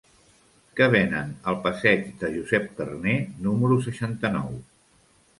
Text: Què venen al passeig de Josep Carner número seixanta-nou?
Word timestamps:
Què 0.77 0.85
venen 0.93 1.33
al 1.51 1.57
passeig 1.65 2.07
de 2.23 2.31
Josep 2.37 2.65
Carner 2.79 3.13
número 3.49 3.77
seixanta-nou? 3.89 4.57